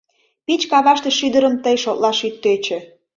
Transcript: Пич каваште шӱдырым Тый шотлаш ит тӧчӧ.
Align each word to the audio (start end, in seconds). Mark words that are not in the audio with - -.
Пич 0.45 0.61
каваште 0.71 1.09
шӱдырым 1.17 1.55
Тый 1.63 1.75
шотлаш 1.83 2.19
ит 2.27 2.35
тӧчӧ. 2.43 2.79